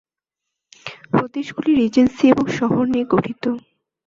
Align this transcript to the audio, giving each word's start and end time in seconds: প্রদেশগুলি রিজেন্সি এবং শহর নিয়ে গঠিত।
প্রদেশগুলি 1.11 1.71
রিজেন্সি 1.75 2.25
এবং 2.27 2.45
শহর 2.57 2.83
নিয়ে 2.85 3.05
গঠিত। 3.13 3.43